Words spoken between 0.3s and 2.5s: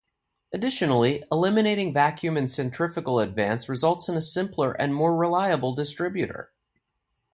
Additionally, eliminating vacuum